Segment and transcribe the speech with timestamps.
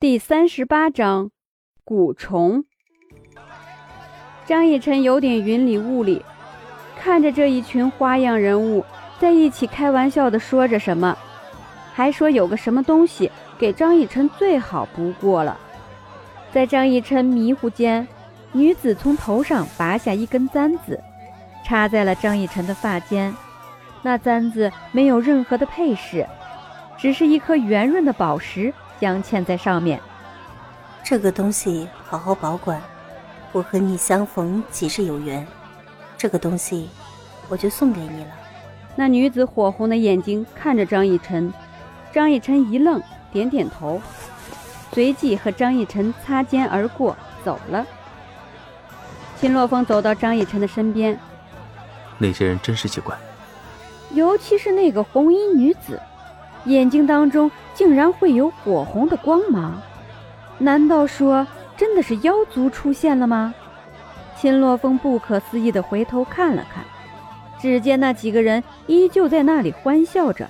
[0.00, 1.30] 第三十八章，
[1.84, 2.64] 蛊虫。
[4.46, 6.24] 张逸晨有点云里雾里，
[6.98, 8.82] 看着这一群花样人物
[9.18, 11.14] 在一起开玩笑的说着什么，
[11.92, 15.60] 还说有个什么东西给张逸晨最好不过了。
[16.50, 18.08] 在张逸晨迷糊间，
[18.52, 20.98] 女子从头上拔下一根簪子，
[21.62, 23.34] 插在了张逸晨的发间。
[24.00, 26.26] 那簪子没有任何的配饰，
[26.96, 28.72] 只是一颗圆润的宝石。
[29.00, 29.98] 镶嵌在上面，
[31.02, 32.80] 这个东西好好保管。
[33.50, 35.44] 我和你相逢即是有缘，
[36.16, 36.88] 这个东西
[37.48, 38.30] 我就送给你了。
[38.94, 41.52] 那女子火红的眼睛看着张逸晨，
[42.12, 44.00] 张逸晨一愣，点点头，
[44.92, 47.84] 随即和张逸晨擦肩而过走了。
[49.40, 51.18] 秦洛风走到张逸晨的身边，
[52.18, 53.16] 那些人真是奇怪，
[54.12, 55.98] 尤其是那个红衣女子。
[56.64, 59.80] 眼睛当中竟然会有火红的光芒，
[60.58, 61.46] 难道说
[61.76, 63.54] 真的是妖族出现了吗？
[64.36, 66.84] 秦洛风不可思议地回头看了看，
[67.60, 70.48] 只见那几个人依旧在那里欢笑着。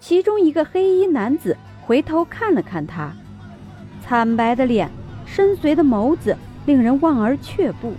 [0.00, 3.12] 其中一个黑衣男子回头看了看他，
[4.04, 4.90] 惨白的脸，
[5.24, 7.94] 深邃的眸子，令人望而却步。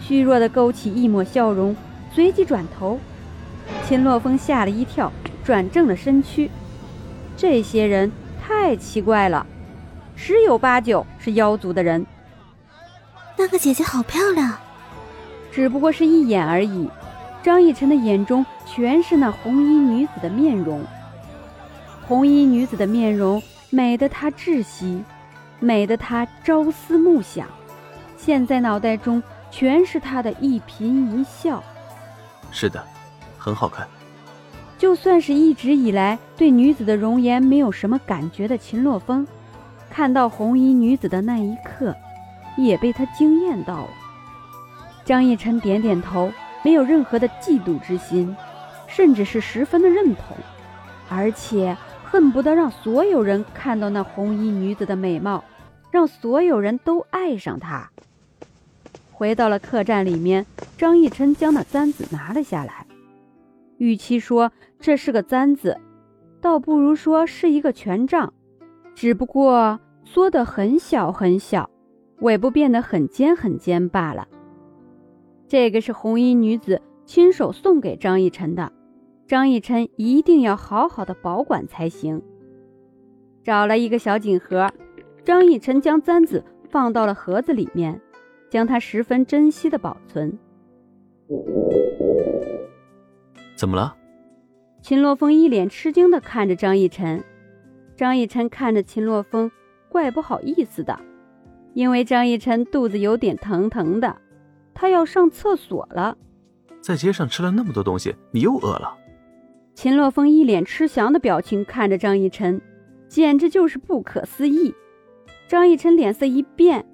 [0.00, 1.74] 虚弱地勾起一抹笑容，
[2.12, 2.98] 随即转头。
[3.84, 5.12] 秦洛风吓了一跳。
[5.48, 6.50] 转正了身躯，
[7.34, 9.46] 这些人太奇怪了，
[10.14, 12.06] 十有八九是妖族的人。
[13.34, 14.58] 那个姐姐好漂亮，
[15.50, 16.90] 只不过是一眼而已。
[17.42, 20.84] 张逸晨的眼中全是那红衣女子的面容，
[22.06, 25.02] 红衣女子的面容美得他窒息，
[25.60, 27.48] 美得他朝思暮想。
[28.18, 31.64] 现在脑袋中全是她的一颦一笑。
[32.50, 32.84] 是的，
[33.38, 33.88] 很好看。
[34.78, 39.26] 就算是一直以来对女子的容颜没有什么感觉的秦洛风，
[39.90, 41.94] 看到红衣女子的那一刻，
[42.56, 43.88] 也被她惊艳到了。
[45.04, 48.36] 张逸晨点点头，没有任何的嫉妒之心，
[48.86, 50.36] 甚至是十分的认同，
[51.08, 55.42] 而且恨不得让所有人看到那红衣女子的美貌，
[55.90, 57.90] 让所有人都爱上她。
[59.10, 60.46] 回到了客栈里面，
[60.76, 62.77] 张逸晨将那簪子拿了下来。
[63.78, 65.76] 与其说这是个簪子，
[66.40, 68.32] 倒不如说是一个权杖，
[68.94, 71.70] 只不过缩得很小很小，
[72.20, 74.28] 尾部变得很尖很尖罢了。
[75.46, 78.70] 这个是红衣女子亲手送给张逸晨的，
[79.26, 82.22] 张逸晨一定要好好的保管才行。
[83.42, 84.70] 找了一个小锦盒，
[85.24, 87.98] 张逸晨将簪子放到了盒子里面，
[88.50, 90.38] 将它十分珍惜的保存。
[93.58, 93.92] 怎么了？
[94.80, 97.24] 秦洛风一脸吃惊的看着张逸晨，
[97.96, 99.50] 张逸晨看着秦洛风，
[99.88, 100.96] 怪不好意思的，
[101.74, 104.16] 因为张逸晨肚子有点疼疼的，
[104.72, 106.16] 他要上厕所了。
[106.80, 108.96] 在街上吃了那么多东西，你又饿了？
[109.74, 112.60] 秦洛风一脸吃翔的表情看着张逸晨，
[113.08, 114.72] 简直就是不可思议。
[115.48, 116.86] 张逸晨脸色一变：“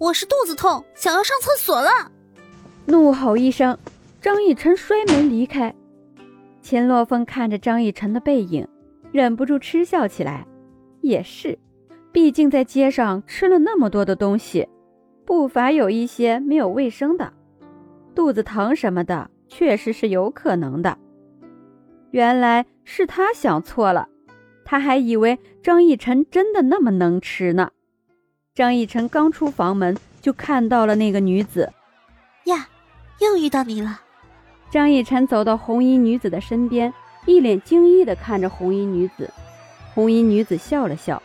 [0.00, 1.90] 我是肚子痛，想要上厕所了！”
[2.86, 3.76] 怒吼一声，
[4.22, 5.74] 张逸晨摔门离开。
[6.62, 8.66] 秦洛风看着张逸晨的背影，
[9.10, 10.46] 忍不住嗤笑起来。
[11.00, 11.58] 也是，
[12.12, 14.68] 毕竟在街上吃了那么多的东西，
[15.26, 17.32] 不乏有一些没有卫生的，
[18.14, 20.96] 肚子疼什么的，确实是有可能的。
[22.12, 24.08] 原来是他想错了，
[24.64, 27.70] 他还以为张逸晨真的那么能吃呢。
[28.54, 31.72] 张逸晨刚出房门，就看到了那个女子。
[32.44, 32.68] 呀，
[33.20, 34.00] 又遇到你了。
[34.72, 36.94] 张逸晨走到红衣女子的身边，
[37.26, 39.30] 一脸惊异地看着红衣女子。
[39.92, 41.22] 红衣女子笑了笑，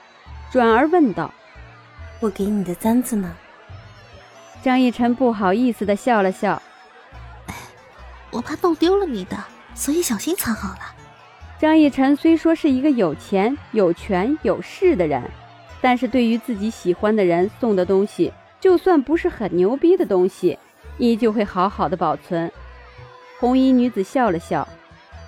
[0.52, 1.34] 转而问道
[2.20, 3.34] ：“我给你的簪子呢？”
[4.62, 6.62] 张逸晨不好意思地笑了笑
[8.32, 9.38] ：“我怕弄丢了你的，
[9.74, 10.82] 所以小心藏好了。”
[11.58, 15.24] 张逸晨虽说是一个有钱、有权、有势的人，
[15.80, 20.60] 但是对于自己喜欢的人送的东西，就算不是很牛逼的东西，
[20.98, 22.52] 依旧会好好的保存。
[23.40, 24.68] 红衣女子笑了笑，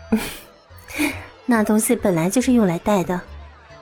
[1.45, 3.21] 那东西本来就是用来戴的，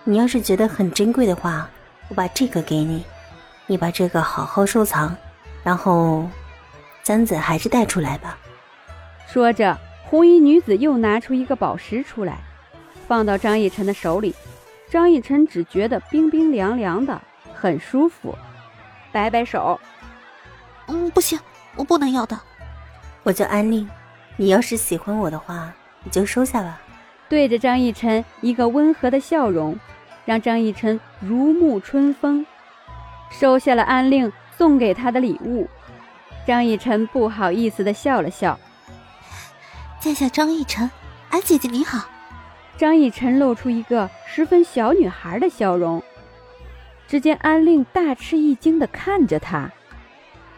[0.03, 1.69] 你要是觉得很珍贵的话，
[2.09, 3.05] 我把这个给你，
[3.67, 5.15] 你把这个好好收藏，
[5.63, 6.27] 然后
[7.03, 8.37] 簪子还是带出来吧。
[9.27, 12.39] 说着，红衣女子又拿出一个宝石出来，
[13.07, 14.35] 放到张逸晨的手里。
[14.89, 17.21] 张逸晨只觉得冰冰凉凉的，
[17.53, 18.37] 很舒服，
[19.11, 19.79] 摆摆手
[20.87, 21.39] ：“嗯，不行，
[21.75, 22.37] 我不能要的。”
[23.23, 23.89] 我叫安令。
[24.39, 25.73] 你要是喜欢我的话，
[26.03, 26.79] 你就收下吧。
[27.27, 29.77] 对着张逸晨一个温和的笑容，
[30.25, 32.45] 让张逸晨如沐春风，
[33.31, 35.67] 收下了安令送给他的礼物。
[36.45, 38.57] 张逸晨不好意思的笑了笑
[39.99, 40.89] ：“在下张逸晨，
[41.31, 42.07] 安姐姐你好。”
[42.77, 46.01] 张逸晨露出一个十分小女孩的笑容。
[47.07, 49.71] 只见安令大吃一惊的看着他：“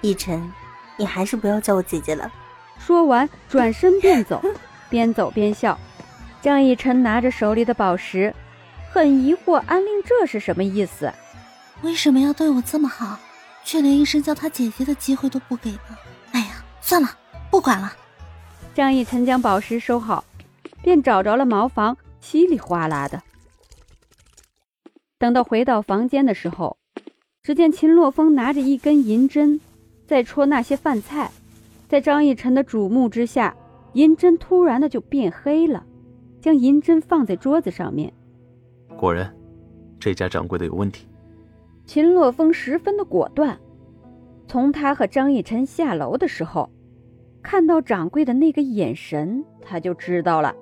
[0.01, 0.51] 逸晨，
[0.97, 2.29] 你还是不要叫我姐姐了。”
[2.79, 4.41] 说完转身便走，
[4.89, 5.77] 边走边笑。
[6.41, 8.33] 张逸晨拿着手里的宝石，
[8.91, 11.13] 很疑惑安令这是什么意思？
[11.81, 13.19] 为什么要对我这么好，
[13.63, 15.97] 却连一声叫他姐姐的机会都不给呢？
[16.31, 17.09] 哎呀，算了，
[17.51, 17.93] 不管了。
[18.73, 20.23] 张逸晨将宝石收好，
[20.81, 23.21] 便找着了茅房，稀里哗啦的。
[25.17, 26.77] 等到回到房间的时候，
[27.43, 29.59] 只见秦洛风拿着一根银针，
[30.07, 31.31] 在戳那些饭菜。
[31.89, 33.53] 在张逸晨的瞩目之下，
[33.93, 35.83] 银针突然的就变黑了，
[36.39, 38.13] 将银针放在桌子上面。
[38.95, 39.35] 果然，
[39.99, 41.07] 这家掌柜的有问题。
[41.85, 43.59] 秦洛风十分的果断，
[44.47, 46.69] 从他和张逸晨下楼的时候，
[47.41, 50.55] 看到掌柜的那个眼神，他就知道了。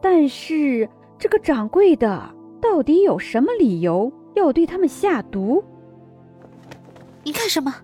[0.00, 2.32] 但是这个掌柜的。
[2.62, 5.62] 到底有什么理由要对他们下毒？
[7.22, 7.74] 你干什么？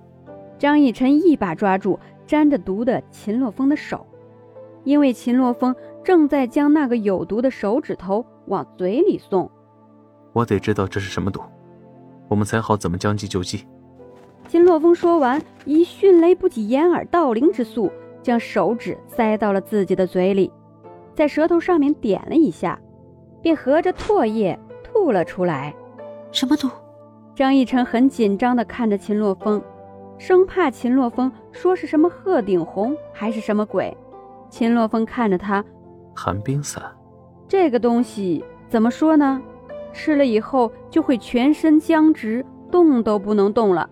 [0.58, 2.00] 张逸晨一把抓住
[2.31, 4.06] 沾着毒的秦洛风的手，
[4.85, 5.75] 因为秦洛风
[6.05, 9.50] 正在将那个有毒的手指头往嘴里送。
[10.32, 11.41] 我得知道这是什么毒，
[12.29, 13.67] 我们才好怎么将计就计。
[14.47, 17.91] 秦洛风说完，以迅雷不及掩耳盗铃之速
[18.23, 20.53] 将手指塞到了自己的嘴里，
[21.17, 22.81] 在舌头上面点了一下，
[23.43, 24.56] 便合着唾液。
[24.85, 25.75] 吐了出来，
[26.31, 26.71] 什么毒？
[27.35, 29.61] 张逸晨很紧张地看着秦洛风，
[30.20, 33.96] 生怕秦洛风说是什么鹤顶红还是什么鬼。
[34.50, 35.64] 秦洛风看着他，
[36.14, 36.82] 寒冰散，
[37.49, 39.40] 这个东西怎么说呢？
[39.94, 43.88] 吃了以后就会全身僵直，动都不能动了。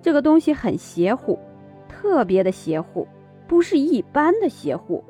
[0.00, 1.38] 这个东西很邪乎，
[1.86, 3.06] 特别的邪乎，
[3.46, 5.04] 不是一般的邪乎，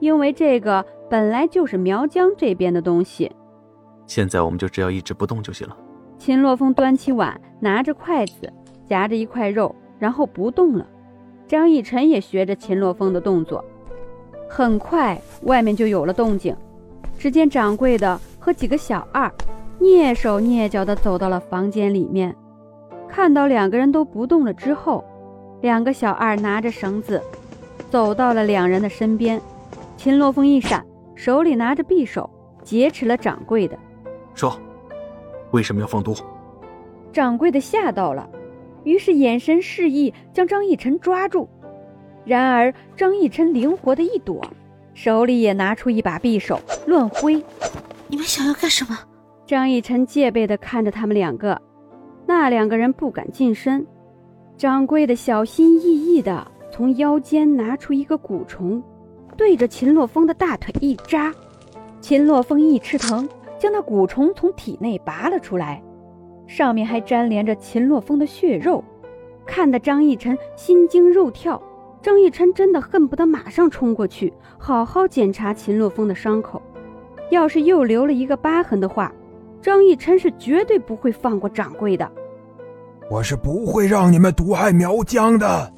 [0.00, 3.30] 因为这个本来就是苗疆这边的东西。
[4.08, 5.76] 现在我们就只要一直不动就行了。
[6.18, 8.52] 秦洛风端起碗，拿着筷子
[8.84, 9.72] 夹着一块肉，
[10.02, 10.84] 然后不动了。
[11.46, 13.64] 张逸晨也学着秦洛风的动作，
[14.50, 16.56] 很快外面就有了动静。
[17.16, 19.30] 只见掌柜的和几个小二
[19.78, 22.34] 蹑手蹑脚地走到了房间里面，
[23.08, 25.04] 看到两个人都不动了之后，
[25.60, 27.22] 两个小二拿着绳子
[27.88, 29.40] 走到了两人的身边。
[29.96, 30.84] 秦洛风一闪，
[31.14, 32.28] 手里拿着匕首
[32.64, 33.78] 劫持了掌柜的。
[34.34, 34.58] 说，
[35.52, 36.12] 为什么要放毒？
[37.12, 38.28] 掌柜的吓到了，
[38.84, 41.48] 于是眼神示意将张逸晨抓住。
[42.24, 44.42] 然而张逸晨灵活的一躲，
[44.94, 47.34] 手里也拿出一把匕首乱挥。
[48.08, 48.98] 你们想要干什么？
[49.46, 51.60] 张逸晨戒备的看着他们两个，
[52.26, 53.86] 那两个人不敢近身。
[54.56, 58.82] 掌柜的小心翼翼的从腰间拿出一个蛊虫，
[59.36, 61.34] 对着秦洛风的大腿一扎。
[62.00, 63.28] 秦洛风一吃疼。
[63.58, 65.80] 将那蛊虫从体内拔了出来，
[66.52, 68.84] 上面还粘连着秦洛风的血肉，
[69.46, 71.60] 看得张逸晨心惊肉跳。
[72.02, 76.60] 张逸晨真的恨不得马上冲过去，好好检查秦洛风的伤口。
[77.30, 79.10] 要是又留了一个疤痕的话，
[79.62, 82.06] 张逸晨是绝对不会放过掌柜的。
[83.10, 85.72] 我是不会让你们毒害苗疆的。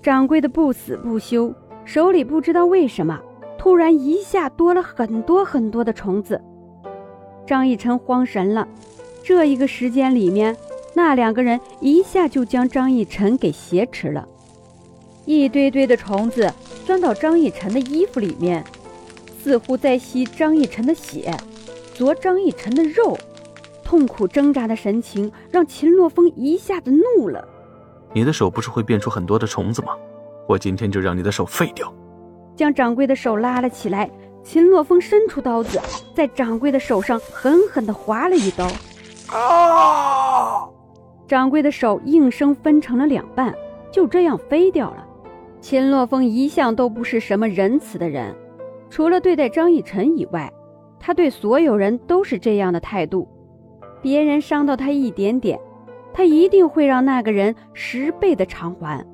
[0.00, 1.52] 掌柜的不死不休，
[1.84, 3.20] 手里不知道为什么
[3.58, 6.40] 突然一下多了很多很多的虫子。
[7.44, 8.68] 张逸晨慌神了，
[9.26, 10.56] 这一个时间里面，
[10.94, 14.24] 那两个人一下就将张逸晨给挟持了，
[15.24, 16.48] 一堆堆的虫子
[16.84, 18.64] 钻到张逸晨的衣服里面，
[19.42, 21.36] 似乎在吸张逸晨的血，
[21.92, 23.18] 啄张逸晨的肉，
[23.82, 27.48] 痛苦挣扎的神情让秦洛风一下子怒了。
[28.12, 29.96] 你的手不是会变出很多的虫子吗？
[30.48, 31.92] 我今天就让你的手废掉。
[32.54, 34.08] 将掌柜的手拉了起来。
[34.44, 35.80] 秦洛风伸出刀子，
[36.14, 38.70] 在掌柜的手上狠狠地划了一刀，
[39.32, 40.68] 啊！
[41.26, 43.54] 掌柜的手应声分成了两半，
[43.90, 45.06] 就这样飞掉了。
[45.60, 48.34] 秦洛风一向都不是什么仁慈的人，
[48.88, 50.52] 除了对待张逸晨以外，
[51.00, 53.26] 他对所有人都是这样的态度。
[54.00, 55.58] 别人伤到他一点点，
[56.12, 59.04] 他一定会让那个人十倍的偿还。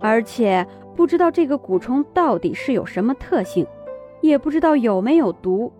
[0.00, 3.64] 而且不知道这个蛊虫到底是有什么特性。
[4.20, 5.70] 也不知道有没有毒，